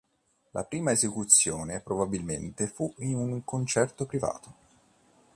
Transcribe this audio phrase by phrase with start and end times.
[0.53, 4.53] La prima esecuzione probabilmente fu in un concerto privato.